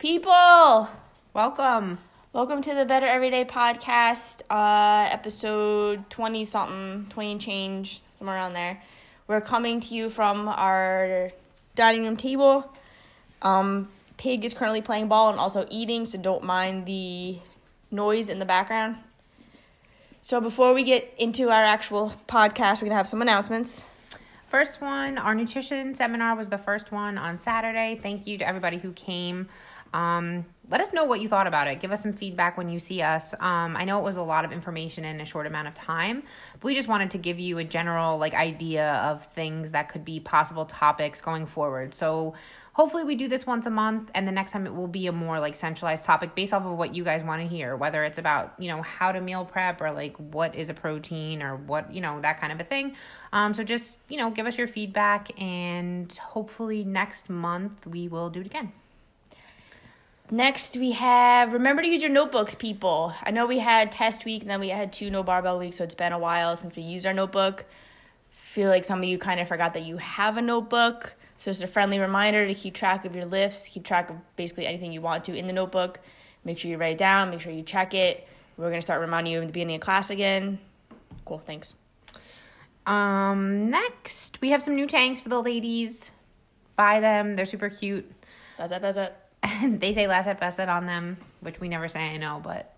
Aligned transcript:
People, 0.00 0.88
Welcome. 1.34 1.98
welcome 2.32 2.62
to 2.62 2.74
the 2.74 2.86
Better 2.86 3.04
Everyday 3.04 3.44
Podcast, 3.44 4.40
uh, 4.48 5.06
episode 5.12 6.08
20 6.08 6.42
something, 6.46 7.06
20 7.10 7.32
and 7.32 7.38
change, 7.38 8.00
somewhere 8.16 8.36
around 8.36 8.54
there. 8.54 8.82
We're 9.28 9.42
coming 9.42 9.78
to 9.80 9.94
you 9.94 10.08
from 10.08 10.48
our 10.48 11.30
dining 11.74 12.04
room 12.04 12.16
table. 12.16 12.72
Um, 13.42 13.90
Pig 14.16 14.42
is 14.42 14.54
currently 14.54 14.80
playing 14.80 15.08
ball 15.08 15.28
and 15.28 15.38
also 15.38 15.66
eating, 15.68 16.06
so 16.06 16.16
don't 16.16 16.44
mind 16.44 16.86
the 16.86 17.36
noise 17.90 18.30
in 18.30 18.38
the 18.38 18.46
background. 18.46 18.96
So 20.22 20.40
before 20.40 20.72
we 20.72 20.82
get 20.82 21.12
into 21.18 21.50
our 21.50 21.62
actual 21.62 22.14
podcast, 22.26 22.76
we're 22.76 22.88
going 22.88 22.92
to 22.92 22.96
have 22.96 23.06
some 23.06 23.20
announcements. 23.20 23.84
First 24.48 24.80
one, 24.80 25.18
our 25.18 25.34
nutrition 25.34 25.94
seminar 25.94 26.34
was 26.36 26.48
the 26.48 26.56
first 26.56 26.90
one 26.90 27.18
on 27.18 27.36
Saturday. 27.36 28.00
Thank 28.02 28.26
you 28.26 28.38
to 28.38 28.48
everybody 28.48 28.78
who 28.78 28.92
came. 28.94 29.50
Um, 29.92 30.44
let 30.70 30.80
us 30.80 30.92
know 30.92 31.04
what 31.04 31.20
you 31.20 31.28
thought 31.28 31.48
about 31.48 31.66
it. 31.66 31.80
Give 31.80 31.90
us 31.90 32.00
some 32.02 32.12
feedback 32.12 32.56
when 32.56 32.68
you 32.68 32.78
see 32.78 33.02
us. 33.02 33.34
Um, 33.34 33.76
I 33.76 33.84
know 33.84 33.98
it 33.98 34.04
was 34.04 34.16
a 34.16 34.22
lot 34.22 34.44
of 34.44 34.52
information 34.52 35.04
in 35.04 35.20
a 35.20 35.26
short 35.26 35.46
amount 35.46 35.66
of 35.66 35.74
time, 35.74 36.22
but 36.52 36.64
we 36.64 36.74
just 36.76 36.86
wanted 36.86 37.10
to 37.10 37.18
give 37.18 37.40
you 37.40 37.58
a 37.58 37.64
general 37.64 38.16
like 38.16 38.34
idea 38.34 38.94
of 39.04 39.26
things 39.32 39.72
that 39.72 39.88
could 39.88 40.04
be 40.04 40.20
possible 40.20 40.64
topics 40.64 41.20
going 41.20 41.46
forward. 41.46 41.92
So 41.92 42.34
hopefully 42.72 43.02
we 43.02 43.16
do 43.16 43.26
this 43.26 43.46
once 43.46 43.66
a 43.66 43.70
month 43.70 44.10
and 44.14 44.26
the 44.28 44.32
next 44.32 44.52
time 44.52 44.64
it 44.64 44.74
will 44.74 44.86
be 44.86 45.06
a 45.08 45.12
more 45.12 45.40
like 45.40 45.56
centralized 45.56 46.04
topic 46.04 46.34
based 46.34 46.52
off 46.52 46.64
of 46.64 46.78
what 46.78 46.94
you 46.94 47.02
guys 47.02 47.22
want 47.22 47.42
to 47.42 47.48
hear 47.48 47.76
whether 47.76 48.04
it's 48.04 48.16
about 48.18 48.54
you 48.58 48.68
know 48.68 48.80
how 48.80 49.10
to 49.12 49.20
meal 49.20 49.44
prep 49.44 49.80
or 49.80 49.90
like 49.90 50.16
what 50.16 50.54
is 50.54 50.70
a 50.70 50.74
protein 50.74 51.42
or 51.42 51.56
what 51.56 51.92
you 51.92 52.00
know 52.00 52.20
that 52.20 52.40
kind 52.40 52.52
of 52.52 52.60
a 52.60 52.64
thing 52.64 52.94
um, 53.32 53.52
so 53.52 53.64
just 53.64 53.98
you 54.08 54.16
know 54.16 54.30
give 54.30 54.46
us 54.46 54.56
your 54.56 54.68
feedback 54.68 55.28
and 55.40 56.16
hopefully 56.16 56.84
next 56.84 57.28
month 57.28 57.86
we 57.86 58.08
will 58.08 58.30
do 58.30 58.40
it 58.40 58.46
again 58.46 58.72
Next, 60.32 60.76
we 60.76 60.92
have 60.92 61.52
remember 61.52 61.82
to 61.82 61.88
use 61.88 62.02
your 62.02 62.10
notebooks, 62.10 62.54
people. 62.54 63.12
I 63.24 63.32
know 63.32 63.46
we 63.46 63.58
had 63.58 63.90
test 63.90 64.24
week 64.24 64.42
and 64.42 64.50
then 64.50 64.60
we 64.60 64.68
had 64.68 64.92
two 64.92 65.10
no 65.10 65.24
barbell 65.24 65.58
weeks, 65.58 65.78
so 65.78 65.84
it's 65.84 65.94
been 65.94 66.12
a 66.12 66.18
while 66.18 66.54
since 66.54 66.76
we 66.76 66.82
used 66.82 67.04
our 67.04 67.12
notebook. 67.12 67.64
Feel 68.30 68.70
like 68.70 68.84
some 68.84 69.00
of 69.00 69.04
you 69.04 69.18
kind 69.18 69.40
of 69.40 69.48
forgot 69.48 69.74
that 69.74 69.82
you 69.82 69.96
have 69.96 70.36
a 70.36 70.42
notebook. 70.42 71.14
So, 71.36 71.50
just 71.50 71.62
a 71.64 71.66
friendly 71.66 71.98
reminder 71.98 72.46
to 72.46 72.54
keep 72.54 72.74
track 72.74 73.04
of 73.04 73.16
your 73.16 73.24
lifts, 73.24 73.66
keep 73.68 73.82
track 73.82 74.10
of 74.10 74.16
basically 74.36 74.66
anything 74.66 74.92
you 74.92 75.00
want 75.00 75.24
to 75.24 75.34
in 75.34 75.46
the 75.48 75.52
notebook. 75.52 75.98
Make 76.44 76.58
sure 76.58 76.70
you 76.70 76.76
write 76.76 76.92
it 76.92 76.98
down, 76.98 77.30
make 77.30 77.40
sure 77.40 77.52
you 77.52 77.62
check 77.62 77.94
it. 77.94 78.28
We're 78.56 78.68
going 78.68 78.78
to 78.78 78.82
start 78.82 79.00
reminding 79.00 79.32
you 79.32 79.40
in 79.40 79.46
the 79.46 79.52
beginning 79.52 79.76
of 79.76 79.80
class 79.80 80.10
again. 80.10 80.60
Cool, 81.24 81.38
thanks. 81.38 81.74
um 82.86 83.68
next 83.68 84.38
we 84.40 84.50
have 84.50 84.62
some 84.62 84.74
new 84.74 84.86
tanks 84.86 85.20
for 85.20 85.28
the 85.28 85.42
ladies 85.42 86.12
buy 86.76 86.98
them 86.98 87.36
they're 87.36 87.44
super 87.44 87.68
cute 87.68 88.10
That's 88.56 88.72
it, 88.72 88.80
that's 88.80 88.96
it. 88.96 89.14
And 89.42 89.80
they 89.80 89.92
say 89.92 90.06
last 90.06 90.26
at 90.26 90.40
best 90.40 90.60
on 90.60 90.86
them 90.86 91.16
which 91.40 91.60
we 91.60 91.68
never 91.68 91.88
say 91.88 92.00
i 92.00 92.16
know 92.16 92.40
but 92.42 92.76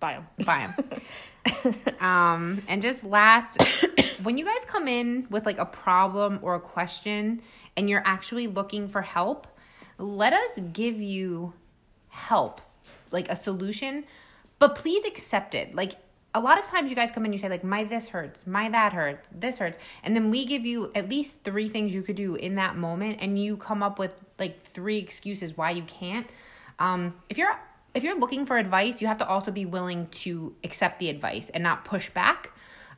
buy 0.00 0.14
them. 0.14 0.26
buy 0.44 0.74
them. 0.76 1.74
um, 2.00 2.62
and 2.68 2.82
just 2.82 3.04
last, 3.04 3.62
when 4.22 4.38
you 4.38 4.44
guys 4.44 4.64
come 4.66 4.88
in 4.88 5.26
with 5.30 5.46
like 5.46 5.58
a 5.58 5.66
problem 5.66 6.38
or 6.42 6.54
a 6.54 6.60
question 6.60 7.42
and 7.76 7.88
you're 7.88 8.02
actually 8.04 8.46
looking 8.46 8.88
for 8.88 9.02
help, 9.02 9.46
let 9.98 10.32
us 10.32 10.60
give 10.72 11.00
you 11.00 11.52
help, 12.08 12.60
like 13.10 13.28
a 13.30 13.36
solution, 13.36 14.04
but 14.58 14.74
please 14.76 15.04
accept 15.04 15.54
it. 15.54 15.74
Like 15.74 15.94
a 16.34 16.40
lot 16.40 16.58
of 16.58 16.66
times 16.66 16.90
you 16.90 16.96
guys 16.96 17.10
come 17.10 17.24
in, 17.24 17.26
and 17.26 17.34
you 17.34 17.38
say 17.38 17.48
like, 17.48 17.64
my 17.64 17.84
this 17.84 18.06
hurts, 18.06 18.46
my 18.46 18.68
that 18.68 18.92
hurts, 18.92 19.28
this 19.32 19.58
hurts. 19.58 19.78
And 20.02 20.14
then 20.14 20.30
we 20.30 20.44
give 20.44 20.64
you 20.66 20.90
at 20.94 21.08
least 21.08 21.42
three 21.42 21.68
things 21.68 21.94
you 21.94 22.02
could 22.02 22.16
do 22.16 22.34
in 22.34 22.54
that 22.56 22.76
moment 22.76 23.18
and 23.20 23.42
you 23.42 23.56
come 23.56 23.82
up 23.82 23.98
with 23.98 24.14
like 24.38 24.62
three 24.72 24.98
excuses 24.98 25.56
why 25.56 25.70
you 25.70 25.82
can't. 25.82 26.26
Um, 26.78 27.14
if 27.28 27.38
you're 27.38 27.58
if 27.94 28.04
you're 28.04 28.18
looking 28.18 28.44
for 28.44 28.58
advice, 28.58 29.00
you 29.00 29.08
have 29.08 29.18
to 29.18 29.26
also 29.26 29.50
be 29.50 29.64
willing 29.64 30.06
to 30.08 30.54
accept 30.62 30.98
the 30.98 31.08
advice 31.08 31.48
and 31.50 31.62
not 31.62 31.84
push 31.84 32.10
back. 32.10 32.52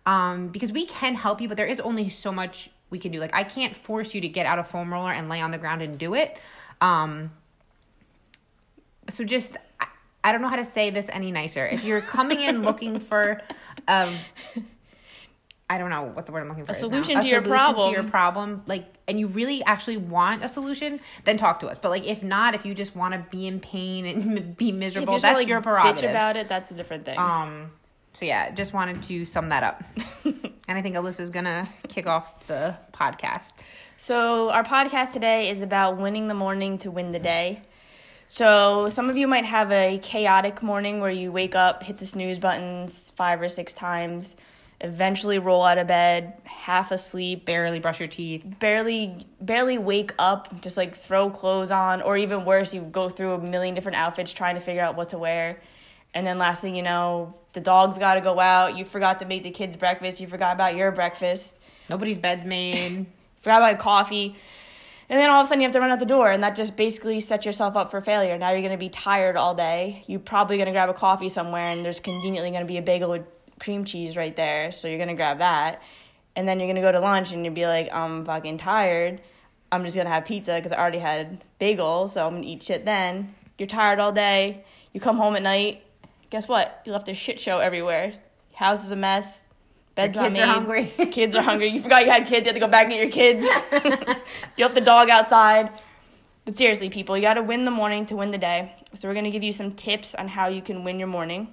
Um, 0.05 0.49
because 0.49 0.73
we 0.73 0.87
can 0.87 1.15
help 1.15 1.41
you, 1.41 1.49
but 1.49 1.57
there 1.57 1.67
is 1.67 1.79
only 1.81 2.09
so 2.09 2.33
much 2.33 2.71
we 2.91 2.99
can 2.99 3.13
do. 3.13 3.21
Like 3.21 3.35
I 3.35 3.45
can't 3.45 3.77
force 3.77 4.13
you 4.13 4.21
to 4.23 4.29
get 4.29 4.45
out 4.47 4.59
a 4.59 4.65
foam 4.65 4.93
roller 4.93 5.13
and 5.13 5.29
lay 5.29 5.41
on 5.41 5.53
the 5.53 5.59
ground 5.59 5.83
and 5.83 5.97
do 5.97 6.15
it. 6.15 6.37
Um, 6.81 7.31
so 9.09 9.25
just 9.25 9.57
I, 10.23 10.33
don't 10.33 10.43
know 10.43 10.49
how 10.49 10.57
to 10.57 10.65
say 10.65 10.91
this 10.91 11.09
any 11.09 11.33
nicer. 11.33 11.67
If 11.67 11.85
you're 11.85 12.01
coming 12.01 12.41
in 12.41 12.63
looking 12.63 13.01
for 13.01 13.41
um 13.89 14.15
I 15.71 15.79
don't 15.79 15.91
know 15.91 16.03
what 16.03 16.27
the 16.27 16.33
word 16.33 16.41
I'm 16.41 16.49
looking 16.49 16.67
for. 16.67 16.73
A 16.73 16.75
solution 16.75 17.21
to 17.21 17.27
your 17.29 17.43
problem. 17.43 17.95
To 17.95 18.01
your 18.01 18.11
problem, 18.11 18.63
like, 18.67 18.93
and 19.07 19.21
you 19.21 19.29
really 19.29 19.63
actually 19.63 19.99
want 19.99 20.43
a 20.43 20.49
solution, 20.49 20.99
then 21.23 21.37
talk 21.37 21.61
to 21.61 21.69
us. 21.69 21.79
But 21.79 21.91
like, 21.91 22.05
if 22.05 22.25
not, 22.25 22.57
if 22.57 22.67
you 22.67 22.75
just 22.75 22.97
want 22.97 23.15
to 23.15 23.25
be 23.31 23.47
in 23.47 23.61
pain 23.61 24.05
and 24.05 24.57
be 24.57 24.73
miserable, 24.73 25.15
you 25.15 25.21
that's 25.21 25.39
like, 25.39 25.47
your 25.47 25.61
prerogative. 25.61 26.09
Bitch 26.09 26.11
about 26.11 26.37
it, 26.37 26.49
that's 26.49 26.73
a 26.73 26.75
different 26.75 27.05
thing. 27.05 27.17
Um. 27.17 27.71
So 28.15 28.25
yeah, 28.25 28.51
just 28.51 28.73
wanted 28.73 29.01
to 29.05 29.25
sum 29.25 29.51
that 29.51 29.63
up, 29.63 29.85
and 30.25 30.53
I 30.69 30.83
think 30.83 30.97
Alyssa's 30.97 31.31
gonna 31.31 31.69
kick 31.87 32.09
off 32.09 32.45
the 32.49 32.77
podcast. 32.93 33.63
So, 33.97 34.51
our 34.51 34.65
podcast 34.65 35.13
today 35.13 35.51
is 35.51 35.63
about 35.63 35.99
winning 35.99 36.27
the 36.27 36.35
morning 36.35 36.79
to 36.79 36.91
win 36.91 37.13
the 37.13 37.21
day. 37.21 37.63
So, 38.33 38.87
some 38.89 39.11
of 39.11 39.17
you 39.17 39.27
might 39.27 39.45
have 39.45 39.73
a 39.73 39.99
chaotic 39.99 40.63
morning 40.63 41.01
where 41.01 41.11
you 41.11 41.33
wake 41.33 41.57
up, 41.57 41.83
hit 41.83 41.99
the 41.99 42.07
snooze 42.07 42.39
buttons 42.39 43.13
five 43.17 43.43
or 43.43 43.49
six 43.49 43.73
times, 43.73 44.37
eventually 44.81 45.41
roll 45.41 45.65
out 45.65 45.79
of 45.79 45.89
bed, 45.89 46.35
half 46.45 46.93
asleep, 46.93 47.45
Barely 47.45 47.81
brush 47.81 47.99
your 47.99 48.09
teeth. 48.09 48.45
barely 48.61 49.27
barely 49.41 49.79
wake 49.79 50.13
up, 50.17 50.63
just 50.63 50.77
like 50.77 50.97
throw 50.97 51.29
clothes 51.29 51.73
on, 51.73 52.03
or 52.03 52.17
even 52.17 52.45
worse, 52.45 52.73
you 52.73 52.83
go 52.83 53.09
through 53.09 53.33
a 53.33 53.39
million 53.39 53.75
different 53.75 53.97
outfits 53.97 54.33
trying 54.33 54.55
to 54.55 54.61
figure 54.61 54.81
out 54.81 54.95
what 54.95 55.09
to 55.09 55.19
wear. 55.19 55.61
And 56.15 56.25
then 56.25 56.39
last 56.39 56.63
thing 56.63 56.77
you 56.77 56.83
know, 56.83 57.35
the 57.53 57.61
dog's 57.61 57.99
got 57.99 58.15
to 58.15 58.21
go 58.21 58.39
out, 58.39 58.77
you 58.77 58.85
forgot 58.85 59.19
to 59.19 59.25
make 59.25 59.43
the 59.43 59.51
kids 59.51 59.77
breakfast, 59.77 60.21
you 60.21 60.29
forgot 60.29 60.55
about 60.55 60.77
your 60.77 60.93
breakfast. 60.93 61.59
Nobody's 61.89 62.19
bed's 62.19 62.47
made. 62.47 63.07
forgot 63.41 63.61
about 63.61 63.81
coffee. 63.81 64.37
And 65.11 65.19
then 65.19 65.29
all 65.29 65.41
of 65.41 65.47
a 65.47 65.49
sudden 65.49 65.61
you 65.61 65.67
have 65.67 65.73
to 65.73 65.81
run 65.81 65.91
out 65.91 65.99
the 65.99 66.07
door, 66.07 66.31
and 66.31 66.41
that 66.45 66.55
just 66.55 66.77
basically 66.77 67.19
sets 67.19 67.45
yourself 67.45 67.77
up 67.77 67.91
for 67.91 68.01
failure. 68.01 68.39
Now 68.39 68.53
you're 68.53 68.61
going 68.61 68.71
to 68.71 68.79
be 68.79 68.89
tired 68.89 69.37
all 69.37 69.57
day. 69.57 70.05
You're 70.07 70.21
probably 70.21 70.57
going 70.57 70.67
to 70.67 70.73
grab 70.73 70.89
a 70.89 70.95
coffee 70.95 71.29
somewhere, 71.29 71.65
and 71.65 71.85
there's 71.85 71.99
conveniently 71.99 72.53
going 72.53 72.63
to 72.63 72.69
be 72.69 72.79
a 72.79 72.83
bagel 72.83 73.11
with 73.11 73.25
cream 73.59 73.85
cheese 73.85 74.17
right 74.17 74.35
there, 74.37 74.71
so 74.71 74.87
you're 74.87 74.99
going 74.99 75.09
to 75.09 75.17
grab 75.17 75.39
that. 75.39 75.83
And 76.37 76.47
then 76.47 76.61
you're 76.61 76.69
going 76.69 76.77
to 76.77 76.81
go 76.81 76.93
to 76.93 77.01
lunch, 77.01 77.33
and 77.33 77.45
you'll 77.45 77.55
be 77.55 77.67
like, 77.67 77.93
I'm 77.93 78.25
fucking 78.25 78.59
tired. 78.59 79.21
I'm 79.73 79.83
just 79.83 79.97
going 79.97 80.07
to 80.07 80.13
have 80.13 80.25
pizza 80.25 80.55
because 80.55 80.71
I 80.71 80.79
already 80.79 80.99
had 80.99 81.45
bagel, 81.59 82.07
so 82.07 82.25
I'm 82.25 82.35
going 82.35 82.45
to 82.45 82.49
eat 82.49 82.63
shit 82.63 82.85
then. 82.85 83.35
You're 83.59 83.67
tired 83.67 83.99
all 83.99 84.13
day. 84.13 84.65
You 84.93 85.01
come 85.01 85.17
home 85.17 85.35
at 85.35 85.43
night. 85.43 85.83
Guess 86.31 86.47
what? 86.47 86.83
You 86.85 86.93
left 86.93 87.09
a 87.09 87.15
shit 87.15 87.41
show 87.41 87.59
everywhere. 87.59 88.15
House 88.55 88.85
is 88.85 88.93
a 88.93 88.97
mess. 88.97 89.47
Bed's 89.95 90.17
Your 90.17 90.25
kids 90.27 90.39
are 90.39 90.47
hungry. 90.47 90.85
kids 91.11 91.37
are 91.37 91.43
hungry. 91.43 91.69
You 91.71 91.81
forgot 91.81 92.05
you 92.05 92.11
had 92.11 92.27
kids. 92.27 92.47
You 92.47 92.53
have 92.53 92.55
to 92.55 92.61
go 92.61 92.69
back 92.69 92.85
and 92.85 92.93
get 92.93 93.01
your 93.01 93.11
kids. 93.11 93.45
you 94.57 94.65
left 94.65 94.75
the 94.75 94.81
dog 94.81 95.11
outside. 95.11 95.71
But 96.45 96.57
seriously, 96.57 96.89
people, 96.91 97.17
you 97.17 97.23
got 97.23 97.35
to 97.35 97.43
win 97.43 97.65
the 97.65 97.71
morning 97.71 98.07
to 98.07 98.17
win 98.17 98.31
the 98.31 98.39
day. 98.39 98.75
So 98.95 99.09
we're 99.09 99.15
gonna 99.15 99.31
give 99.31 99.43
you 99.43 99.53
some 99.53 99.73
tips 99.73 100.15
on 100.15 100.27
how 100.27 100.49
you 100.49 100.63
can 100.63 100.85
win 100.85 100.99
your 100.99 101.09
morning. 101.09 101.53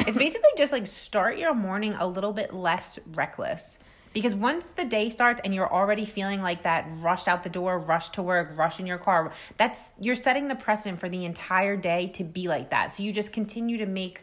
it's 0.00 0.16
basically 0.16 0.50
just 0.56 0.72
like 0.72 0.86
start 0.86 1.38
your 1.38 1.54
morning 1.54 1.94
a 1.94 2.06
little 2.06 2.32
bit 2.32 2.52
less 2.52 2.98
reckless. 3.14 3.78
Because 4.12 4.34
once 4.34 4.70
the 4.70 4.84
day 4.84 5.08
starts 5.08 5.40
and 5.44 5.54
you're 5.54 5.72
already 5.72 6.04
feeling 6.04 6.42
like 6.42 6.64
that 6.64 6.84
rushed 6.96 7.28
out 7.28 7.44
the 7.44 7.48
door, 7.48 7.78
rush 7.78 8.08
to 8.10 8.22
work, 8.22 8.58
rush 8.58 8.80
in 8.80 8.86
your 8.86 8.98
car, 8.98 9.32
that's 9.56 9.90
you're 10.00 10.16
setting 10.16 10.48
the 10.48 10.56
precedent 10.56 10.98
for 10.98 11.08
the 11.08 11.24
entire 11.24 11.76
day 11.76 12.08
to 12.08 12.24
be 12.24 12.48
like 12.48 12.70
that. 12.70 12.90
So 12.90 13.04
you 13.04 13.12
just 13.12 13.32
continue 13.32 13.78
to 13.78 13.86
make 13.86 14.22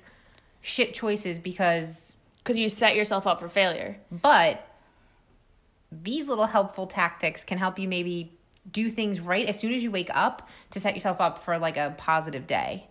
shit 0.62 0.94
choices 0.94 1.40
because 1.40 2.17
Because 2.48 2.58
you 2.58 2.70
set 2.70 2.96
yourself 2.96 3.28
up 3.28 3.42
for 3.42 3.50
failure. 3.50 3.98
but 4.10 4.66
these 5.92 6.30
little 6.30 6.46
helpful 6.46 6.88
tactics 6.88 7.44
can 7.44 7.58
help 7.58 7.78
you 7.78 7.90
maybe 7.90 8.32
do 8.72 8.90
things 8.90 9.20
right 9.20 9.48
as 9.48 9.60
soon 9.60 9.74
as 9.74 9.84
you 9.84 9.92
wake 9.92 10.10
up 10.14 10.48
to 10.72 10.80
set 10.80 10.96
yourself 10.96 11.20
up 11.20 11.44
for 11.44 11.58
like 11.58 11.76
a 11.76 11.94
positive 11.98 12.48
day. 12.48 12.88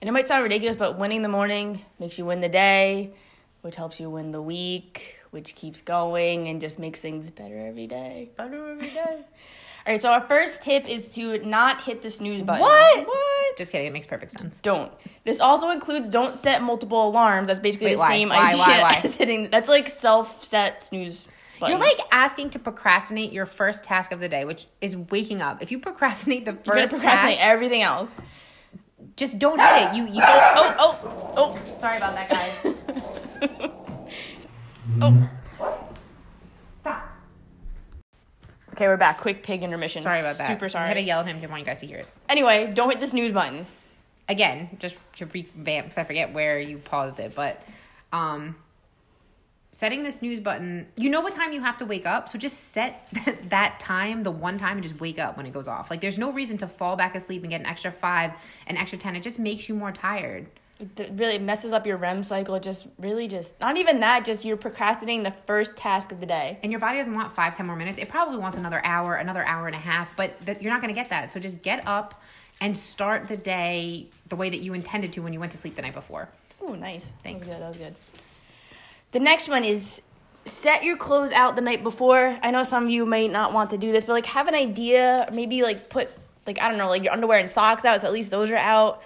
And 0.00 0.08
it 0.08 0.12
might 0.12 0.26
sound 0.26 0.42
ridiculous, 0.42 0.76
but 0.76 0.98
winning 0.98 1.20
the 1.20 1.28
morning 1.28 1.82
makes 1.98 2.18
you 2.18 2.24
win 2.24 2.40
the 2.40 2.48
day, 2.48 3.12
which 3.60 3.76
helps 3.76 4.00
you 4.00 4.08
win 4.08 4.32
the 4.32 4.40
week, 4.40 5.19
which 5.30 5.54
keeps 5.54 5.80
going 5.80 6.48
and 6.48 6.60
just 6.60 6.78
makes 6.78 7.00
things 7.00 7.30
better 7.30 7.58
every 7.66 7.86
day. 7.86 8.30
Better 8.36 8.70
every 8.72 8.90
day. 8.90 9.24
All 9.86 9.92
right, 9.94 10.00
so 10.00 10.10
our 10.10 10.20
first 10.28 10.62
tip 10.62 10.86
is 10.86 11.10
to 11.12 11.38
not 11.38 11.82
hit 11.82 12.02
the 12.02 12.10
snooze 12.10 12.42
button. 12.42 12.60
What? 12.60 13.06
What? 13.06 13.56
Just 13.56 13.72
kidding, 13.72 13.86
it 13.86 13.92
makes 13.94 14.06
perfect 14.06 14.38
sense. 14.38 14.60
don't. 14.60 14.92
This 15.24 15.40
also 15.40 15.70
includes 15.70 16.08
don't 16.10 16.36
set 16.36 16.60
multiple 16.62 17.08
alarms. 17.08 17.48
That's 17.48 17.60
basically 17.60 17.86
Wait, 17.86 17.94
the 17.94 18.00
why? 18.00 18.08
same 18.10 18.28
Why, 18.28 18.48
idea 18.48 18.58
why, 18.58 18.80
why? 18.82 19.00
as 19.04 19.14
hitting. 19.14 19.48
That's 19.50 19.68
like 19.68 19.88
self-set 19.88 20.82
snooze. 20.82 21.28
Button. 21.58 21.72
You're 21.72 21.80
like 21.80 21.98
asking 22.12 22.50
to 22.50 22.58
procrastinate 22.58 23.32
your 23.32 23.46
first 23.46 23.82
task 23.84 24.12
of 24.12 24.20
the 24.20 24.28
day, 24.28 24.44
which 24.44 24.66
is 24.80 24.96
waking 24.96 25.40
up. 25.42 25.62
If 25.62 25.70
you 25.70 25.78
procrastinate 25.78 26.44
the 26.44 26.52
You're 26.64 26.74
gonna 26.74 26.80
first 26.82 26.92
procrastinate 26.92 27.36
task, 27.36 27.46
everything 27.46 27.82
else. 27.82 28.20
just 29.16 29.38
don't 29.38 29.58
hit 29.58 29.88
it. 29.90 29.94
You 29.94 30.04
you 30.06 30.22
Oh, 30.22 30.74
oh, 30.78 31.32
oh, 31.36 31.58
Sorry 31.80 31.96
about 31.96 32.14
that, 32.14 32.28
guys. 32.28 33.70
Oh. 35.00 35.30
Stop. 36.80 37.08
Okay, 38.72 38.86
we're 38.86 38.96
back. 38.96 39.20
Quick 39.20 39.42
pig 39.42 39.62
intermission. 39.62 40.02
Sorry 40.02 40.20
about 40.20 40.38
that. 40.38 40.46
Super 40.46 40.68
sorry. 40.68 40.84
I 40.84 40.88
had 40.88 40.94
to 40.94 41.02
yell 41.02 41.20
at 41.20 41.26
him. 41.26 41.38
Didn't 41.38 41.50
want 41.50 41.60
you 41.60 41.66
guys 41.66 41.80
to 41.80 41.86
hear 41.86 41.98
it. 41.98 42.08
Anyway, 42.28 42.70
don't 42.72 42.90
hit 42.90 43.00
the 43.00 43.06
snooze 43.06 43.32
button. 43.32 43.66
Again, 44.28 44.76
just 44.78 44.98
to 45.16 45.26
revamp, 45.26 45.86
because 45.86 45.98
I 45.98 46.04
forget 46.04 46.32
where 46.32 46.60
you 46.60 46.78
paused 46.78 47.18
it, 47.18 47.34
but 47.34 47.62
um, 48.12 48.54
setting 49.72 50.02
the 50.02 50.12
snooze 50.12 50.40
button. 50.40 50.86
You 50.96 51.10
know 51.10 51.20
what 51.20 51.32
time 51.32 51.52
you 51.52 51.60
have 51.60 51.76
to 51.78 51.84
wake 51.84 52.06
up, 52.06 52.28
so 52.28 52.38
just 52.38 52.72
set 52.72 53.08
that 53.50 53.80
time, 53.80 54.22
the 54.22 54.30
one 54.30 54.58
time, 54.58 54.74
and 54.74 54.82
just 54.82 55.00
wake 55.00 55.18
up 55.18 55.36
when 55.36 55.46
it 55.46 55.52
goes 55.52 55.68
off. 55.68 55.90
Like 55.90 56.00
there's 56.00 56.18
no 56.18 56.32
reason 56.32 56.58
to 56.58 56.68
fall 56.68 56.96
back 56.96 57.14
asleep 57.14 57.42
and 57.42 57.50
get 57.50 57.60
an 57.60 57.66
extra 57.66 57.90
five, 57.92 58.32
an 58.66 58.76
extra 58.76 58.98
ten. 58.98 59.16
It 59.16 59.22
just 59.22 59.38
makes 59.38 59.68
you 59.68 59.74
more 59.74 59.92
tired. 59.92 60.46
It 60.96 61.10
really 61.14 61.38
messes 61.38 61.72
up 61.72 61.86
your 61.86 61.98
REM 61.98 62.22
cycle. 62.22 62.54
It 62.54 62.62
just 62.62 62.86
really 62.98 63.28
just 63.28 63.58
not 63.60 63.76
even 63.76 64.00
that. 64.00 64.24
Just 64.24 64.44
you're 64.44 64.56
procrastinating 64.56 65.22
the 65.22 65.34
first 65.46 65.76
task 65.76 66.10
of 66.10 66.20
the 66.20 66.26
day. 66.26 66.58
and 66.62 66.72
your 66.72 66.80
body 66.80 66.98
doesn't 66.98 67.14
want 67.14 67.34
five, 67.34 67.56
ten 67.56 67.66
more 67.66 67.76
minutes. 67.76 68.00
It 68.00 68.08
probably 68.08 68.38
wants 68.38 68.56
another 68.56 68.80
hour, 68.84 69.16
another 69.16 69.44
hour 69.44 69.66
and 69.66 69.76
a 69.76 69.80
half, 69.80 70.16
but 70.16 70.40
that 70.46 70.62
you're 70.62 70.72
not 70.72 70.80
going 70.80 70.92
to 70.92 70.98
get 70.98 71.10
that. 71.10 71.30
So 71.30 71.38
just 71.38 71.62
get 71.62 71.86
up 71.86 72.22
and 72.60 72.76
start 72.76 73.28
the 73.28 73.36
day 73.36 74.08
the 74.28 74.36
way 74.36 74.48
that 74.50 74.60
you 74.60 74.74
intended 74.74 75.12
to 75.14 75.20
when 75.20 75.32
you 75.32 75.40
went 75.40 75.52
to 75.52 75.58
sleep 75.58 75.74
the 75.76 75.82
night 75.82 75.94
before. 75.94 76.28
Oh, 76.62 76.74
nice. 76.74 77.10
Thanks. 77.22 77.50
That 77.52 77.66
was 77.66 77.76
good. 77.76 77.84
That 77.84 77.90
was 77.90 77.98
good. 77.98 78.20
The 79.12 79.20
next 79.20 79.48
one 79.48 79.64
is 79.64 80.02
set 80.44 80.84
your 80.84 80.96
clothes 80.96 81.32
out 81.32 81.56
the 81.56 81.62
night 81.62 81.82
before. 81.82 82.38
I 82.42 82.50
know 82.50 82.62
some 82.62 82.84
of 82.84 82.90
you 82.90 83.04
may 83.04 83.28
not 83.28 83.52
want 83.52 83.70
to 83.70 83.78
do 83.78 83.92
this, 83.92 84.04
but 84.04 84.12
like 84.12 84.26
have 84.26 84.48
an 84.48 84.54
idea. 84.54 85.28
Maybe 85.32 85.62
like 85.62 85.90
put 85.90 86.10
like 86.46 86.60
I 86.60 86.68
don't 86.68 86.78
know, 86.78 86.88
like 86.88 87.02
your 87.02 87.12
underwear 87.12 87.38
and 87.38 87.48
socks 87.48 87.84
out, 87.84 88.00
so 88.00 88.06
at 88.06 88.12
least 88.12 88.30
those 88.30 88.50
are 88.50 88.56
out. 88.56 89.02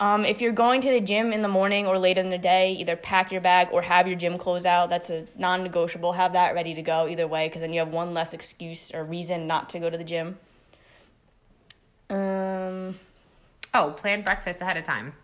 Um, 0.00 0.24
if 0.24 0.40
you're 0.40 0.52
going 0.52 0.80
to 0.80 0.90
the 0.90 1.00
gym 1.00 1.32
in 1.32 1.42
the 1.42 1.48
morning 1.48 1.86
or 1.86 1.98
late 1.98 2.18
in 2.18 2.28
the 2.28 2.38
day, 2.38 2.72
either 2.72 2.96
pack 2.96 3.30
your 3.30 3.40
bag 3.40 3.68
or 3.72 3.82
have 3.82 4.06
your 4.06 4.16
gym 4.16 4.36
clothes 4.38 4.66
out. 4.66 4.90
That's 4.90 5.08
a 5.10 5.26
non-negotiable. 5.38 6.12
Have 6.12 6.32
that 6.32 6.54
ready 6.54 6.74
to 6.74 6.82
go 6.82 7.08
either 7.08 7.26
way, 7.26 7.48
because 7.48 7.60
then 7.60 7.72
you 7.72 7.78
have 7.78 7.88
one 7.88 8.12
less 8.12 8.34
excuse 8.34 8.92
or 8.92 9.04
reason 9.04 9.46
not 9.46 9.70
to 9.70 9.78
go 9.78 9.88
to 9.88 9.96
the 9.96 10.04
gym. 10.04 10.36
Um, 12.10 12.96
Oh, 13.74 13.90
plan 13.90 14.22
breakfast 14.22 14.60
ahead 14.60 14.76
of 14.76 14.84
time. 14.84 15.14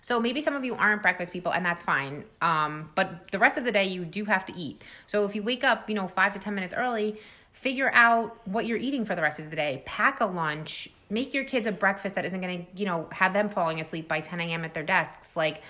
So 0.00 0.18
maybe 0.18 0.40
some 0.40 0.56
of 0.56 0.64
you 0.64 0.74
aren't 0.74 1.02
breakfast 1.02 1.32
people, 1.32 1.52
and 1.52 1.64
that's 1.64 1.82
fine. 1.82 2.24
Um, 2.40 2.90
but 2.94 3.30
the 3.30 3.38
rest 3.38 3.58
of 3.58 3.64
the 3.64 3.70
day, 3.70 3.84
you 3.84 4.04
do 4.06 4.24
have 4.24 4.46
to 4.46 4.56
eat. 4.56 4.82
So 5.06 5.26
if 5.26 5.34
you 5.34 5.42
wake 5.42 5.62
up, 5.62 5.88
you 5.88 5.94
know, 5.94 6.08
five 6.08 6.32
to 6.32 6.38
ten 6.38 6.54
minutes 6.54 6.74
early, 6.74 7.20
figure 7.52 7.90
out 7.94 8.36
what 8.48 8.66
you're 8.66 8.78
eating 8.78 9.04
for 9.04 9.14
the 9.14 9.22
rest 9.22 9.38
of 9.38 9.50
the 9.50 9.56
day. 9.56 9.82
Pack 9.86 10.20
a 10.20 10.26
lunch. 10.26 10.88
Make 11.10 11.32
your 11.34 11.44
kids 11.44 11.66
a 11.66 11.72
breakfast 11.72 12.14
that 12.14 12.24
isn't 12.24 12.40
going 12.40 12.66
to, 12.66 12.80
you 12.80 12.86
know, 12.86 13.06
have 13.12 13.32
them 13.32 13.48
falling 13.48 13.80
asleep 13.80 14.08
by 14.08 14.20
10 14.20 14.40
a.m. 14.40 14.64
at 14.64 14.74
their 14.74 14.82
desks. 14.82 15.36
Like, 15.36 15.62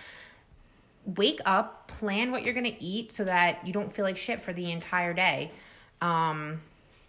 wake 1.17 1.41
up, 1.45 1.89
plan 1.89 2.31
what 2.31 2.43
you're 2.45 2.55
going 2.55 2.65
to 2.73 2.83
eat 2.83 3.13
so 3.13 3.25
that 3.25 3.67
you 3.67 3.73
don't 3.73 3.91
feel 3.91 4.05
like 4.05 4.17
shit 4.17 4.41
for 4.41 4.53
the 4.53 4.71
entire 4.71 5.13
day. 5.13 5.51
Um, 6.01 6.61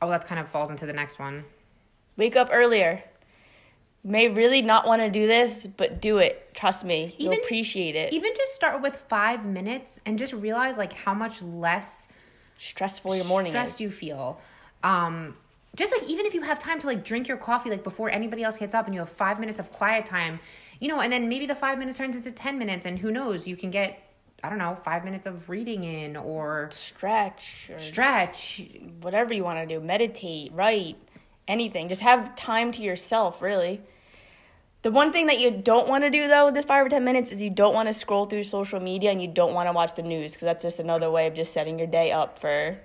oh, 0.02 0.10
that's 0.10 0.26
kind 0.26 0.40
of 0.40 0.50
falls 0.50 0.72
into 0.72 0.86
the 0.86 0.94
next 0.94 1.20
one. 1.20 1.46
wake 2.18 2.36
up 2.36 2.50
earlier. 2.52 3.04
You 4.04 4.12
may 4.12 4.28
really 4.28 4.62
not 4.62 4.86
want 4.88 5.02
to 5.02 5.10
do 5.10 5.28
this, 5.28 5.66
but 5.66 6.02
do 6.02 6.18
it. 6.18 6.54
Trust 6.54 6.84
me, 6.84 7.16
you'll 7.18 7.34
Even- 7.34 7.46
appreciate 7.46 7.96
it. 7.96 8.12
even 8.14 8.32
just 8.36 8.54
start 8.54 8.82
with 8.82 8.96
five 9.08 9.46
minutes 9.46 10.02
and 10.06 10.18
just 10.20 10.34
realize 10.34 10.78
like 10.78 10.94
how 10.94 11.14
much 11.14 11.42
less 11.42 12.08
Stressful 12.58 13.16
your 13.16 13.26
morning 13.26 13.52
stressed 13.52 13.76
is. 13.76 13.82
you 13.82 13.90
feel 13.90 14.40
um 14.84 15.36
just 15.76 15.92
like 15.92 16.08
even 16.10 16.26
if 16.26 16.34
you 16.34 16.42
have 16.42 16.60
time 16.60 16.80
to 16.80 16.88
like 16.88 17.04
drink 17.04 17.28
your 17.28 17.38
coffee 17.38 17.70
like 17.70 17.84
before 17.84 18.10
anybody 18.10 18.44
else 18.44 18.58
gets 18.58 18.76
up 18.76 18.86
and 18.86 18.94
you 18.94 19.00
have 19.00 19.10
five 19.10 19.40
minutes 19.40 19.60
of 19.60 19.72
quiet 19.72 20.06
time 20.06 20.40
you 20.80 20.88
know 20.88 21.00
and 21.00 21.12
then 21.12 21.28
maybe 21.28 21.46
the 21.46 21.56
five 21.56 21.80
minutes 21.80 21.98
turns 21.98 22.16
into 22.16 22.32
10 22.32 22.58
minutes 22.60 22.86
and 22.86 23.00
who 23.00 23.12
knows 23.12 23.48
you 23.48 23.56
can 23.56 23.72
get 23.72 24.00
i 24.44 24.50
don't 24.50 24.60
know 24.60 24.78
five 24.84 25.04
minutes 25.04 25.26
of 25.26 25.50
reading 25.50 25.84
in 25.84 26.16
or 26.16 26.70
stretch 26.72 27.70
or 27.72 27.80
stretch 27.80 28.62
whatever 29.02 29.34
you 29.34 29.44
want 29.44 29.60
to 29.60 29.76
do. 29.76 29.84
Meditate, 29.84 30.52
write, 30.54 30.98
anything. 31.48 31.90
Just 31.90 32.02
have 32.02 32.36
time 32.36 32.72
to 32.74 32.82
yourself, 32.82 33.42
really. 33.42 33.82
The 34.82 34.92
one 34.92 35.14
thing 35.14 35.28
that 35.28 35.40
you 35.40 35.50
don't 35.50 35.88
want 35.88 36.04
to 36.04 36.10
do 36.10 36.28
though 36.28 36.46
with 36.46 36.56
this 36.56 36.66
five 36.66 36.86
or 36.86 36.90
ten 36.90 37.06
minutes 37.06 37.32
is 37.32 37.42
you 37.42 37.50
don't 37.50 37.74
want 37.74 37.88
to 37.88 37.94
scroll 37.94 38.26
through 38.26 38.44
social 38.44 38.82
media 38.82 39.12
and 39.12 39.22
you 39.22 39.30
don't 39.30 39.54
want 39.54 39.68
to 39.68 39.72
watch 39.72 39.96
the 39.96 40.02
news 40.02 40.34
because 40.34 40.46
that's 40.46 40.64
just 40.64 40.80
another 40.80 41.10
way 41.10 41.28
of 41.28 41.34
just 41.34 41.54
setting 41.54 41.78
your 41.78 41.88
day 41.88 42.12
up 42.12 42.38
for. 42.38 42.78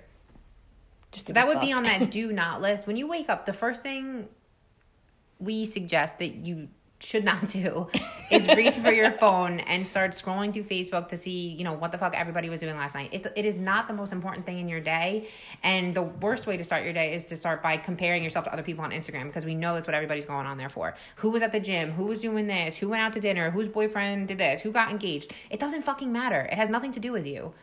Just 1.11 1.27
So 1.27 1.33
that 1.33 1.47
would 1.47 1.59
be 1.59 1.73
on 1.73 1.83
that 1.83 2.11
do 2.11 2.31
not 2.31 2.61
list. 2.61 2.87
When 2.87 2.97
you 2.97 3.07
wake 3.07 3.29
up, 3.29 3.45
the 3.45 3.53
first 3.53 3.83
thing 3.83 4.27
we 5.39 5.65
suggest 5.65 6.19
that 6.19 6.35
you 6.45 6.69
should 7.01 7.23
not 7.23 7.49
do 7.49 7.87
is 8.31 8.47
reach 8.47 8.75
for 8.75 8.91
your 8.91 9.11
phone 9.11 9.61
and 9.61 9.87
start 9.87 10.11
scrolling 10.11 10.53
through 10.53 10.63
Facebook 10.63 11.07
to 11.07 11.17
see, 11.17 11.47
you 11.49 11.63
know, 11.63 11.73
what 11.73 11.91
the 11.91 11.97
fuck 11.97 12.13
everybody 12.15 12.49
was 12.49 12.59
doing 12.59 12.75
last 12.75 12.93
night. 12.93 13.09
It, 13.13 13.25
it 13.35 13.45
is 13.45 13.57
not 13.57 13.87
the 13.87 13.93
most 13.93 14.11
important 14.11 14.45
thing 14.45 14.59
in 14.59 14.67
your 14.67 14.81
day. 14.81 15.27
And 15.63 15.95
the 15.95 16.03
worst 16.03 16.45
way 16.45 16.57
to 16.57 16.63
start 16.63 16.83
your 16.83 16.93
day 16.93 17.13
is 17.13 17.23
to 17.25 17.35
start 17.35 17.63
by 17.63 17.77
comparing 17.77 18.23
yourself 18.23 18.45
to 18.45 18.53
other 18.53 18.63
people 18.63 18.83
on 18.83 18.91
Instagram 18.91 19.27
because 19.27 19.45
we 19.45 19.55
know 19.55 19.73
that's 19.73 19.87
what 19.87 19.95
everybody's 19.95 20.25
going 20.25 20.45
on 20.45 20.57
there 20.57 20.69
for. 20.69 20.95
Who 21.17 21.29
was 21.29 21.41
at 21.41 21.51
the 21.51 21.59
gym? 21.59 21.91
Who 21.91 22.05
was 22.05 22.19
doing 22.19 22.47
this? 22.47 22.75
Who 22.77 22.89
went 22.89 23.01
out 23.01 23.13
to 23.13 23.19
dinner? 23.19 23.49
Whose 23.49 23.67
boyfriend 23.67 24.27
did 24.27 24.37
this? 24.37 24.61
Who 24.61 24.71
got 24.71 24.91
engaged? 24.91 25.33
It 25.49 25.59
doesn't 25.59 25.83
fucking 25.83 26.11
matter. 26.11 26.41
It 26.51 26.55
has 26.55 26.69
nothing 26.69 26.91
to 26.93 26.99
do 26.99 27.11
with 27.11 27.25
you. 27.25 27.53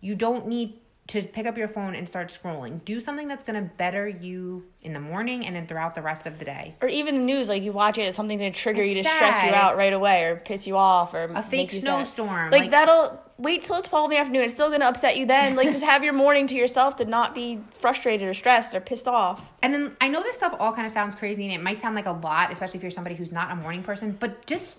You 0.00 0.14
don't 0.14 0.46
need 0.46 0.78
to 1.08 1.20
pick 1.20 1.46
up 1.46 1.58
your 1.58 1.66
phone 1.68 1.94
and 1.96 2.06
start 2.06 2.28
scrolling. 2.28 2.82
Do 2.84 3.00
something 3.00 3.26
that's 3.26 3.42
going 3.42 3.56
to 3.62 3.68
better 3.76 4.08
you 4.08 4.64
in 4.82 4.92
the 4.92 5.00
morning 5.00 5.44
and 5.46 5.54
then 5.54 5.66
throughout 5.66 5.94
the 5.96 6.02
rest 6.02 6.26
of 6.26 6.38
the 6.38 6.44
day. 6.44 6.76
or 6.80 6.88
even 6.88 7.16
the 7.16 7.20
news, 7.20 7.48
like 7.48 7.62
you 7.62 7.72
watch 7.72 7.98
it, 7.98 8.14
something's 8.14 8.40
gonna 8.40 8.52
trigger 8.52 8.84
you 8.84 8.98
It's 8.98 9.08
to 9.08 9.14
stress 9.14 9.42
you 9.42 9.50
out 9.50 9.76
right 9.76 9.92
away 9.92 10.22
or 10.24 10.36
piss 10.36 10.66
you 10.66 10.76
off 10.76 11.12
or 11.12 11.24
A 11.34 11.42
fake 11.42 11.70
snowstorm, 11.72 12.50
Like, 12.50 12.62
like- 12.62 12.70
that'll 12.70 13.20
wait 13.36 13.62
till 13.62 13.76
it's 13.76 13.88
twelve 13.88 14.10
in 14.10 14.16
the 14.16 14.20
afternoon. 14.20 14.42
It's 14.44 14.54
still 14.54 14.70
gonna 14.70 14.84
upset 14.86 15.16
you 15.16 15.26
then. 15.26 15.56
Like 15.56 15.68
just 15.72 15.84
have 15.92 16.04
your 16.04 16.12
morning 16.12 16.46
to 16.46 16.54
yourself 16.54 16.96
to 16.96 17.04
not 17.04 17.34
be 17.34 17.58
frustrated 17.74 18.26
or 18.28 18.34
stressed 18.34 18.72
or 18.74 18.80
pissed 18.80 19.08
off. 19.08 19.52
And 19.62 19.74
then 19.74 19.96
I 20.00 20.08
know 20.08 20.22
this 20.22 20.36
stuff 20.36 20.54
all 20.60 20.72
kind 20.72 20.86
of 20.86 20.92
sounds 20.92 21.14
crazy 21.16 21.44
and 21.44 21.52
it 21.52 21.62
might 21.62 21.80
sound 21.80 21.96
like 21.96 22.06
a 22.06 22.12
lot, 22.12 22.52
especially 22.52 22.78
if 22.78 22.82
you're 22.82 22.90
somebody 22.92 23.16
who's 23.16 23.32
not 23.32 23.50
a 23.50 23.56
morning 23.56 23.82
person, 23.82 24.16
but 24.18 24.46
just 24.46 24.76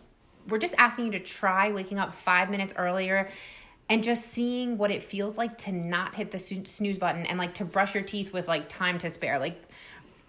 we're 0.48 0.58
just 0.58 0.76
asking 0.78 1.06
you 1.06 1.12
to 1.14 1.20
try 1.20 1.72
waking 1.72 2.00
up 2.00 2.14
5 2.14 2.50
minutes 2.50 2.74
earlier 2.78 3.30
and 3.90 4.04
just 4.04 4.26
seeing 4.26 4.78
what 4.78 4.92
it 4.92 5.04
feels 5.04 5.38
like 5.38 5.58
to 5.60 5.72
not 5.72 6.16
hit 6.16 6.32
the 6.32 6.40
snooze 6.40 6.98
button 6.98 7.26
and 7.26 7.38
like 7.38 7.54
to 7.56 7.66
brush 7.66 7.94
your 7.94 8.04
teeth 8.04 8.34
with 8.34 8.48
like 8.48 8.70
time 8.70 8.98
to 9.00 9.10
spare. 9.10 9.40
Like 9.40 9.62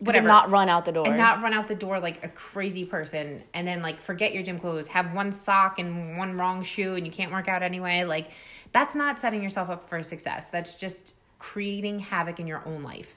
whatever. 0.04 0.26
Not 0.28 0.50
run 0.50 0.68
out 0.68 0.84
the 0.84 0.92
door. 0.92 1.06
and 1.06 1.16
not 1.16 1.42
run 1.42 1.52
out 1.52 1.68
the 1.68 1.74
door 1.74 1.98
like 2.00 2.24
a 2.24 2.28
crazy 2.28 2.84
person 2.84 3.42
and 3.54 3.66
then 3.66 3.82
like 3.82 4.00
forget 4.00 4.34
your 4.34 4.42
gym 4.42 4.58
clothes 4.58 4.88
have 4.88 5.14
one 5.14 5.32
sock 5.32 5.78
and 5.78 6.18
one 6.18 6.36
wrong 6.36 6.62
shoe 6.62 6.94
and 6.94 7.06
you 7.06 7.12
can't 7.12 7.32
work 7.32 7.48
out 7.48 7.62
anyway 7.62 8.04
like 8.04 8.30
that's 8.72 8.94
not 8.94 9.18
setting 9.18 9.42
yourself 9.42 9.70
up 9.70 9.88
for 9.88 10.02
success 10.02 10.48
that's 10.48 10.74
just 10.74 11.14
creating 11.38 11.98
havoc 11.98 12.40
in 12.40 12.46
your 12.46 12.62
own 12.66 12.82
life 12.82 13.14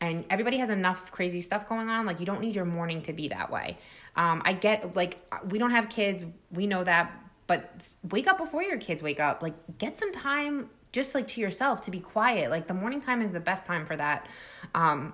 and 0.00 0.24
everybody 0.30 0.58
has 0.58 0.70
enough 0.70 1.10
crazy 1.10 1.40
stuff 1.40 1.68
going 1.68 1.88
on 1.88 2.04
like 2.06 2.20
you 2.20 2.26
don't 2.26 2.40
need 2.40 2.54
your 2.54 2.64
morning 2.64 3.00
to 3.00 3.12
be 3.12 3.28
that 3.28 3.50
way 3.50 3.76
um, 4.16 4.42
i 4.44 4.52
get 4.52 4.94
like 4.94 5.18
we 5.48 5.58
don't 5.58 5.70
have 5.70 5.88
kids 5.88 6.24
we 6.50 6.66
know 6.66 6.84
that 6.84 7.12
but 7.52 7.96
wake 8.10 8.26
up 8.26 8.38
before 8.38 8.62
your 8.62 8.78
kids 8.78 9.02
wake 9.02 9.20
up 9.20 9.42
like 9.42 9.54
get 9.78 9.98
some 9.98 10.12
time 10.12 10.70
just 10.90 11.14
like 11.14 11.26
to 11.28 11.40
yourself 11.40 11.80
to 11.82 11.90
be 11.90 12.00
quiet 12.00 12.50
like 12.50 12.66
the 12.66 12.74
morning 12.74 13.00
time 13.00 13.20
is 13.22 13.32
the 13.32 13.40
best 13.40 13.64
time 13.64 13.84
for 13.86 13.96
that 13.96 14.26
um, 14.74 15.12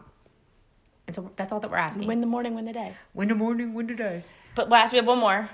and 1.09 1.14
so 1.14 1.30
that's 1.37 1.52
all 1.52 1.61
that 1.61 1.71
we're 1.71 1.78
asking 1.78 2.07
win 2.07 2.21
the 2.21 2.26
morning, 2.26 2.54
win 2.54 2.66
the 2.66 2.73
day. 2.73 2.95
Win 3.14 3.28
the 3.28 3.35
morning, 3.35 3.73
win 3.73 3.87
the 3.87 3.95
day. 3.95 4.23
But 4.54 4.68
last, 4.68 4.92
we 4.92 4.97
have 4.97 5.07
one 5.07 5.18
more. 5.18 5.49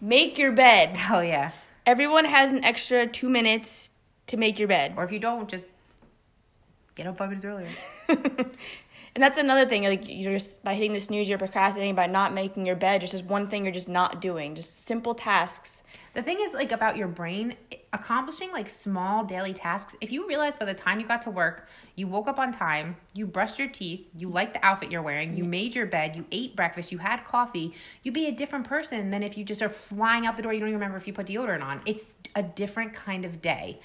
Make 0.00 0.38
your 0.38 0.52
bed. 0.52 0.90
Hell 0.96 1.24
yeah. 1.24 1.50
Everyone 1.84 2.24
has 2.24 2.52
an 2.52 2.64
extra 2.64 3.06
two 3.06 3.28
minutes 3.28 3.90
to 4.28 4.36
make 4.36 4.58
your 4.58 4.68
bed. 4.68 4.94
Or 4.96 5.02
if 5.02 5.10
you 5.10 5.18
don't, 5.18 5.48
just 5.48 5.66
get 6.94 7.08
up 7.08 7.18
five 7.18 7.30
minutes 7.30 7.44
earlier. 7.44 7.68
And 9.14 9.22
that's 9.22 9.38
another 9.38 9.66
thing. 9.66 9.84
Like 9.84 10.08
you're 10.08 10.34
just 10.34 10.62
by 10.62 10.74
hitting 10.74 10.92
the 10.92 11.00
snooze, 11.00 11.28
you're 11.28 11.38
procrastinating 11.38 11.94
by 11.94 12.06
not 12.06 12.34
making 12.34 12.66
your 12.66 12.76
bed. 12.76 13.02
It's 13.02 13.12
just 13.12 13.24
one 13.24 13.48
thing 13.48 13.64
you're 13.64 13.72
just 13.72 13.88
not 13.88 14.20
doing. 14.20 14.54
Just 14.54 14.84
simple 14.84 15.14
tasks. 15.14 15.82
The 16.14 16.22
thing 16.24 16.38
is, 16.40 16.52
like, 16.52 16.72
about 16.72 16.96
your 16.96 17.06
brain, 17.06 17.54
accomplishing 17.92 18.50
like 18.50 18.68
small 18.68 19.24
daily 19.24 19.52
tasks, 19.52 19.94
if 20.00 20.10
you 20.10 20.26
realize 20.26 20.56
by 20.56 20.64
the 20.64 20.74
time 20.74 20.98
you 20.98 21.06
got 21.06 21.22
to 21.22 21.30
work, 21.30 21.68
you 21.94 22.08
woke 22.08 22.26
up 22.26 22.40
on 22.40 22.50
time, 22.50 22.96
you 23.14 23.24
brushed 23.26 23.58
your 23.58 23.68
teeth, 23.68 24.08
you 24.16 24.28
liked 24.28 24.54
the 24.54 24.66
outfit 24.66 24.90
you're 24.90 25.02
wearing, 25.02 25.36
you 25.36 25.44
made 25.44 25.74
your 25.76 25.86
bed, 25.86 26.16
you 26.16 26.26
ate 26.32 26.56
breakfast, 26.56 26.90
you 26.90 26.98
had 26.98 27.24
coffee, 27.24 27.72
you'd 28.02 28.14
be 28.14 28.26
a 28.26 28.32
different 28.32 28.66
person 28.66 29.10
than 29.10 29.22
if 29.22 29.38
you 29.38 29.44
just 29.44 29.62
are 29.62 29.68
flying 29.68 30.26
out 30.26 30.36
the 30.36 30.42
door. 30.42 30.52
You 30.52 30.58
don't 30.58 30.70
even 30.70 30.80
remember 30.80 30.98
if 30.98 31.06
you 31.06 31.12
put 31.12 31.26
deodorant 31.26 31.62
on. 31.62 31.82
It's 31.86 32.16
a 32.34 32.42
different 32.42 32.94
kind 32.94 33.24
of 33.24 33.40
day. 33.40 33.80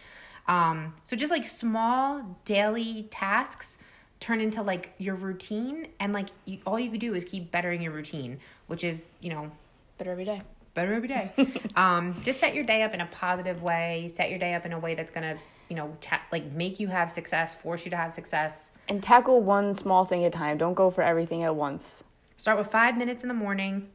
Um, 0.48 0.96
so 1.04 1.16
just 1.16 1.32
like 1.32 1.46
small 1.46 2.40
daily 2.46 3.10
tasks 3.12 3.78
turn 4.24 4.40
into 4.40 4.62
like 4.62 4.94
your 5.00 5.16
routine, 5.16 5.88
and 6.00 6.14
like 6.14 6.30
you, 6.46 6.60
all 6.66 6.80
you 6.80 6.90
could 6.90 7.02
do 7.02 7.14
is 7.14 7.26
keep 7.26 7.52
bettering 7.52 7.82
your 7.82 7.92
routine, 7.92 8.40
which 8.68 8.84
is, 8.86 9.08
you 9.20 9.30
know, 9.30 9.52
Better 9.98 10.12
every 10.12 10.24
day. 10.24 10.42
better 10.74 10.94
every 10.94 11.10
day. 11.10 11.32
um, 11.76 12.20
just 12.24 12.40
set 12.40 12.56
your 12.56 12.64
day 12.64 12.84
up 12.84 12.94
in 12.94 13.02
a 13.02 13.06
positive 13.08 13.62
way. 13.62 14.08
Set 14.08 14.30
your 14.30 14.40
day 14.40 14.54
up 14.54 14.66
in 14.66 14.72
a 14.72 14.80
way 14.80 14.96
that's 14.96 15.12
gonna, 15.12 15.38
you 15.70 15.76
know, 15.76 15.96
ta- 16.00 16.22
like 16.32 16.50
make 16.54 16.80
you 16.80 16.88
have 16.88 17.12
success, 17.12 17.54
force 17.54 17.84
you 17.84 17.92
to 17.92 17.98
have 17.98 18.14
success. 18.14 18.72
And 18.88 19.04
tackle 19.04 19.42
one 19.42 19.76
small 19.76 20.06
thing 20.06 20.24
at 20.24 20.28
a 20.28 20.38
time. 20.38 20.58
Don't 20.58 20.74
go 20.74 20.90
for 20.90 21.02
everything 21.04 21.44
at 21.44 21.54
once. 21.54 22.04
Start 22.38 22.58
with 22.58 22.68
five 22.68 22.98
minutes 22.98 23.24
in 23.24 23.28
the 23.28 23.36
morning, 23.36 23.90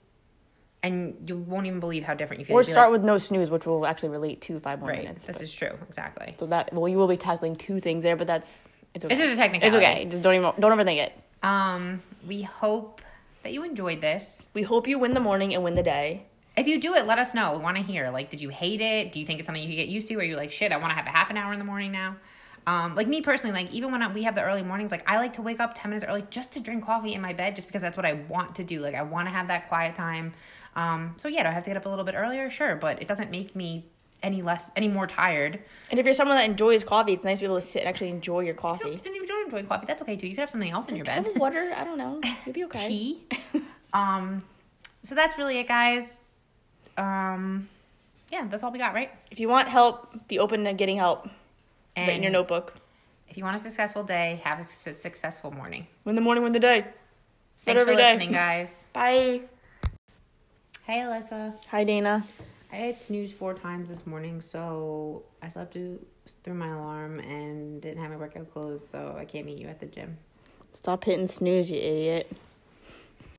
and 0.83 1.17
you 1.27 1.39
won't 1.39 1.67
even 1.67 1.81
believe 1.81 2.05
how 2.05 2.13
different 2.13 2.41
you 2.41 2.47
feel. 2.47 2.57
Or 2.57 2.63
start 2.63 2.91
like, 2.91 3.01
with 3.01 3.05
no 3.05 3.17
snooze, 3.17 3.49
which 3.49 3.65
will 3.65 3.87
actually 3.87 4.11
relate 4.11 4.43
to 4.43 4.61
five 4.61 4.81
more 4.81 4.91
right. 4.91 4.99
minutes. 4.99 5.25
This 5.25 5.39
but- 5.39 5.43
is 5.43 5.55
true, 5.55 5.77
exactly. 5.89 6.37
so 6.39 6.47
that 6.47 6.71
well, 6.75 6.87
you 6.87 6.99
will 6.99 7.09
be 7.09 7.17
tackling 7.17 7.57
two 7.57 7.81
things 7.81 8.03
there, 8.03 8.15
but 8.15 8.27
that's 8.27 8.69
It's 8.95 9.05
okay. 9.05 9.15
It's 9.15 9.23
just 9.23 9.35
a 9.35 9.37
technicality. 9.37 9.77
It's 9.77 9.87
okay. 9.87 10.05
Just 10.07 10.23
don't 10.23 10.35
even 10.35 10.53
don't 10.59 10.79
overthink 10.79 10.99
it. 10.99 11.13
Um, 11.43 12.01
we 12.27 12.43
hope 12.43 13.01
that 13.43 13.53
you 13.53 13.63
enjoyed 13.63 14.01
this. 14.01 14.47
We 14.55 14.63
hope 14.63 14.89
you 14.89 14.99
win 14.99 15.13
the 15.13 15.21
morning 15.21 15.55
and 15.55 15.63
win 15.63 15.75
the 15.75 15.83
day. 15.83 16.27
If 16.57 16.67
you 16.67 16.81
do 16.81 16.95
it, 16.95 17.07
let 17.07 17.21
us 17.21 17.35
know. 17.35 17.53
We 17.53 17.59
want 17.59 17.77
to 17.77 17.83
hear. 17.83 18.11
Like, 18.11 18.31
did 18.31 18.41
you 18.41 18.49
hate 18.49 18.81
it? 18.81 19.13
Do 19.13 19.21
you 19.21 19.27
think 19.27 19.39
it's 19.39 19.47
something 19.47 19.63
you 19.63 19.69
could 19.69 19.77
get 19.77 19.89
used 19.89 20.09
to? 20.09 20.15
Or 20.15 20.19
are 20.19 20.25
you 20.25 20.35
like, 20.35 20.51
shit, 20.51 20.73
I 20.73 20.77
want 20.77 20.91
to 20.91 20.97
have 20.97 21.07
a 21.07 21.11
half 21.11 21.31
an 21.31 21.37
hour 21.37 21.53
in 21.53 21.61
the 21.61 21.65
morning 21.65 21.93
now? 21.93 22.17
Um, 22.67 22.95
like 22.97 23.07
me 23.07 23.23
personally, 23.23 23.55
like 23.55 23.73
even 23.73 23.93
when 23.93 24.03
I, 24.03 24.13
we 24.13 24.25
have 24.25 24.35
the 24.35 24.43
early 24.43 24.63
mornings, 24.63 24.91
like 24.91 25.09
I 25.09 25.17
like 25.17 25.33
to 25.35 25.43
wake 25.43 25.59
up 25.59 25.73
ten 25.75 25.91
minutes 25.91 26.05
early 26.07 26.25
just 26.29 26.53
to 26.53 26.61
drink 26.61 26.85
coffee 26.85 27.15
in 27.15 27.21
my 27.21 27.33
bed, 27.33 27.57
just 27.57 27.67
because 27.67 27.81
that's 27.81 27.97
what 27.97 28.05
I 28.05 28.15
want 28.29 28.57
to 28.57 28.65
do. 28.65 28.81
Like 28.81 28.95
I 28.95 29.03
want 29.03 29.27
to 29.27 29.33
have 29.33 29.49
that 29.49 29.69
quiet 29.69 29.95
time. 29.95 30.35
Um, 30.77 31.15
so 31.17 31.29
yeah, 31.29 31.45
do 31.45 31.49
I 31.49 31.53
have 31.53 31.65
to 31.65 31.71
get 31.71 31.79
up 31.79 31.87
a 31.87 31.89
little 31.89 32.05
bit 32.05 32.15
earlier? 32.15 32.51
Sure, 32.51 32.77
but 32.77 33.01
it 33.01 33.09
doesn't 33.09 33.31
make 33.31 33.57
me 33.57 33.87
any 34.23 34.43
less, 34.43 34.71
any 34.77 34.89
more 34.89 35.07
tired. 35.07 35.61
And 35.91 36.01
if 36.01 36.05
you're 36.05 36.15
someone 36.15 36.37
that 36.37 36.45
enjoys 36.45 36.85
coffee, 36.85 37.13
it's 37.13 37.25
nice 37.25 37.39
to 37.39 37.43
be 37.43 37.47
able 37.47 37.57
to 37.57 37.61
sit 37.61 37.81
and 37.81 37.89
actually 37.89 38.11
enjoy 38.11 38.41
your 38.41 38.55
coffee. 38.55 38.91
And 38.93 39.01
if 39.05 39.15
you 39.15 39.27
don't 39.27 39.53
enjoy 39.53 39.67
coffee, 39.67 39.87
that's 39.87 40.03
okay 40.03 40.17
too. 40.17 40.27
You 40.27 40.35
could 40.35 40.41
have 40.41 40.51
something 40.51 40.71
else 40.71 40.87
in 40.87 40.97
your 40.97 41.05
bed. 41.05 41.27
Have 41.27 41.37
water, 41.37 41.73
I 41.77 41.85
don't 41.85 41.99
know. 41.99 42.21
You'll 42.47 42.55
be 42.55 42.65
okay. 42.65 42.89
tea. 42.89 43.23
um, 43.93 44.43
so 45.03 45.15
that's 45.15 45.39
really 45.39 45.59
it, 45.59 45.69
guys. 45.69 46.21
Um, 46.97 47.69
yeah, 48.31 48.47
that's 48.49 48.63
all 48.63 48.73
we 48.73 48.79
got, 48.79 48.95
right? 48.95 49.11
If 49.31 49.41
you 49.41 49.49
want 49.49 49.69
help, 49.69 50.29
be 50.29 50.39
open 50.39 50.65
to 50.65 50.73
getting 50.75 50.97
help. 50.97 51.29
Write 51.97 52.11
in 52.11 52.23
your 52.23 52.31
notebook. 52.31 52.75
If 53.29 53.37
you 53.37 53.45
want 53.45 53.57
a 53.57 53.59
successful 53.59 54.05
day, 54.05 54.41
have 54.45 54.61
a 54.61 54.69
su- 54.71 54.93
successful 54.93 55.51
morning. 55.51 55.87
Win 56.05 56.15
the 56.15 56.21
morning, 56.21 56.45
win 56.45 56.53
the 56.53 56.61
day. 56.61 56.87
Thanks 57.65 57.83
for 57.83 57.91
every 57.91 57.97
day. 57.97 58.15
listening, 58.15 58.33
guys. 58.33 58.85
Bye. 58.93 59.43
Hey, 60.85 61.01
Alyssa. 61.01 61.55
Hi, 61.71 61.85
Dana. 61.85 62.25
I 62.71 62.77
had 62.77 62.97
snooze 62.97 63.33
four 63.33 63.55
times 63.55 63.89
this 63.89 64.07
morning, 64.07 64.41
so 64.41 65.25
I 65.43 65.49
slept 65.49 65.73
through, 65.73 65.99
my 66.55 66.69
alarm 66.69 67.19
and 67.21 67.81
didn't 67.81 68.03
have 68.03 68.11
my 68.11 68.17
workout 68.17 68.53
clothes, 68.53 68.87
so 68.87 69.17
I 69.19 69.25
can't 69.25 69.47
meet 69.47 69.59
you 69.59 69.69
at 69.69 69.81
the 69.81 69.87
gym. 69.87 70.19
Stop 70.75 71.05
hitting 71.05 71.27
snooze, 71.27 71.71
you 71.71 71.79
idiot. 71.79 72.31